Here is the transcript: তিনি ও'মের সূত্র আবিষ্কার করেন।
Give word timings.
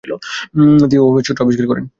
তিনি 0.81 1.01
ও'মের 1.01 1.25
সূত্র 1.27 1.43
আবিষ্কার 1.43 1.65
করেন। 1.67 1.85